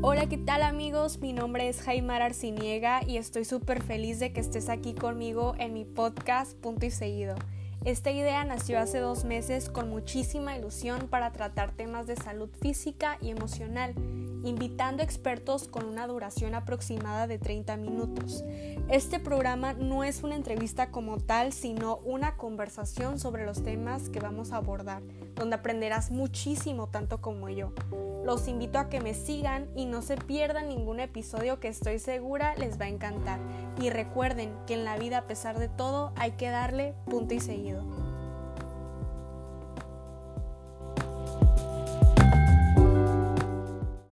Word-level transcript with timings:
Hola, 0.00 0.28
¿qué 0.28 0.38
tal 0.38 0.62
amigos? 0.62 1.18
Mi 1.18 1.32
nombre 1.32 1.68
es 1.68 1.82
Jaimar 1.82 2.22
Arciniega 2.22 3.00
y 3.04 3.16
estoy 3.16 3.44
súper 3.44 3.82
feliz 3.82 4.20
de 4.20 4.32
que 4.32 4.38
estés 4.38 4.68
aquí 4.68 4.94
conmigo 4.94 5.56
en 5.58 5.74
mi 5.74 5.84
podcast 5.84 6.56
Punto 6.56 6.86
y 6.86 6.92
Seguido. 6.92 7.34
Esta 7.84 8.12
idea 8.12 8.44
nació 8.44 8.78
hace 8.78 9.00
dos 9.00 9.24
meses 9.24 9.68
con 9.68 9.90
muchísima 9.90 10.56
ilusión 10.56 11.08
para 11.08 11.32
tratar 11.32 11.72
temas 11.72 12.06
de 12.06 12.14
salud 12.14 12.48
física 12.60 13.18
y 13.20 13.30
emocional, 13.30 13.92
invitando 14.44 15.02
expertos 15.02 15.68
con 15.68 15.84
una 15.84 16.06
duración 16.06 16.54
aproximada 16.54 17.26
de 17.26 17.38
30 17.38 17.76
minutos. 17.76 18.44
Este 18.88 19.18
programa 19.18 19.72
no 19.72 20.04
es 20.04 20.22
una 20.22 20.36
entrevista 20.36 20.90
como 20.90 21.18
tal, 21.18 21.52
sino 21.52 21.98
una 21.98 22.36
conversación 22.36 23.18
sobre 23.18 23.44
los 23.44 23.62
temas 23.62 24.08
que 24.08 24.20
vamos 24.20 24.52
a 24.52 24.56
abordar, 24.56 25.02
donde 25.34 25.56
aprenderás 25.56 26.10
muchísimo 26.10 26.88
tanto 26.88 27.20
como 27.20 27.48
yo. 27.48 27.72
Los 28.24 28.48
invito 28.48 28.78
a 28.78 28.88
que 28.88 29.00
me 29.00 29.14
sigan 29.14 29.68
y 29.74 29.86
no 29.86 30.02
se 30.02 30.16
pierdan 30.16 30.68
ningún 30.68 31.00
episodio 31.00 31.60
que 31.60 31.68
estoy 31.68 31.98
segura 31.98 32.54
les 32.56 32.80
va 32.80 32.86
a 32.86 32.88
encantar. 32.88 33.40
Y 33.80 33.90
recuerden 33.90 34.52
que 34.66 34.74
en 34.74 34.84
la 34.84 34.98
vida 34.98 35.18
a 35.18 35.26
pesar 35.26 35.58
de 35.58 35.68
todo 35.68 36.12
hay 36.16 36.32
que 36.32 36.50
darle 36.50 36.94
punto 37.06 37.34
y 37.34 37.40
seguido. 37.40 38.07